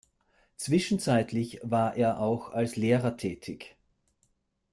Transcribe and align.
Zwischenzeitlich 0.57 1.59
war 1.61 1.95
er 1.95 2.19
auch 2.19 2.53
als 2.53 2.75
Lehrer 2.75 3.17
tätig. 3.17 3.75